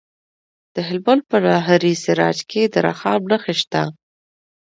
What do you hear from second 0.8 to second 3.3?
هلمند په ناهري سراج کې د رخام